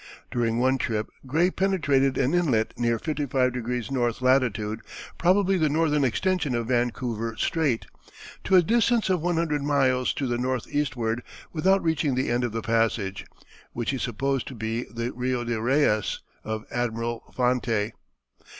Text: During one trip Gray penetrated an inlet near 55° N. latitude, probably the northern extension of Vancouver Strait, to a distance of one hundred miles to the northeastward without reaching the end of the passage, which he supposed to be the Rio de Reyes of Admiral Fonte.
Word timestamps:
During 0.31 0.57
one 0.57 0.79
trip 0.79 1.11
Gray 1.27 1.51
penetrated 1.51 2.17
an 2.17 2.33
inlet 2.33 2.73
near 2.75 2.97
55° 2.97 3.91
N. 4.09 4.13
latitude, 4.19 4.81
probably 5.19 5.57
the 5.59 5.69
northern 5.69 6.03
extension 6.03 6.55
of 6.55 6.69
Vancouver 6.69 7.35
Strait, 7.37 7.85
to 8.45 8.55
a 8.55 8.63
distance 8.63 9.11
of 9.11 9.21
one 9.21 9.35
hundred 9.37 9.61
miles 9.61 10.11
to 10.15 10.25
the 10.25 10.39
northeastward 10.39 11.21
without 11.53 11.83
reaching 11.83 12.15
the 12.15 12.31
end 12.31 12.43
of 12.43 12.51
the 12.51 12.63
passage, 12.63 13.27
which 13.73 13.91
he 13.91 13.99
supposed 13.99 14.47
to 14.47 14.55
be 14.55 14.85
the 14.91 15.11
Rio 15.13 15.43
de 15.43 15.61
Reyes 15.61 16.21
of 16.43 16.65
Admiral 16.71 17.31
Fonte. 17.35 17.91